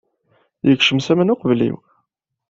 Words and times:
Yekcem 0.67 0.99
s 0.99 1.07
aman 1.11 1.33
uqbel-iw. 1.33 1.77